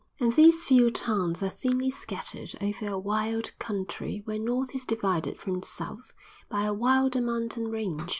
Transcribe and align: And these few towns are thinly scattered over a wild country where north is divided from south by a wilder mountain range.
And 0.19 0.33
these 0.33 0.63
few 0.63 0.89
towns 0.89 1.43
are 1.43 1.49
thinly 1.49 1.91
scattered 1.91 2.55
over 2.59 2.87
a 2.87 2.97
wild 2.97 3.51
country 3.59 4.23
where 4.25 4.39
north 4.39 4.73
is 4.73 4.83
divided 4.83 5.37
from 5.37 5.61
south 5.61 6.11
by 6.49 6.63
a 6.63 6.73
wilder 6.73 7.21
mountain 7.21 7.67
range. 7.67 8.09